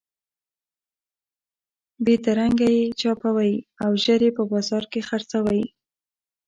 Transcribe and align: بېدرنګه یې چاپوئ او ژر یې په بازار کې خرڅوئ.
بېدرنګه 2.03 2.67
یې 2.75 2.83
چاپوئ 2.99 3.53
او 3.83 3.91
ژر 4.03 4.21
یې 4.25 4.31
په 4.37 4.43
بازار 4.51 4.83
کې 4.91 5.01
خرڅوئ. 5.07 5.63